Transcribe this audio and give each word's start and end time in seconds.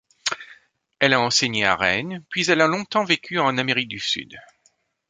Elle 0.97 1.13
a 1.13 1.21
enseigné 1.21 1.63
à 1.65 1.75
Rennes 1.75 2.23
puis 2.31 2.49
elle 2.49 2.61
a 2.61 2.65
longtemps 2.67 3.03
vécu 3.03 3.37
en 3.37 3.59
Amérique 3.59 3.87
du 3.89 3.99
Sud. 3.99 4.35